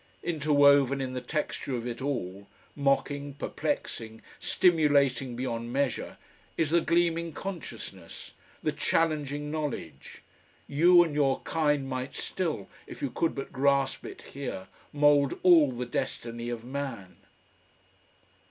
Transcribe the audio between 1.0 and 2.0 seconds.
the texture of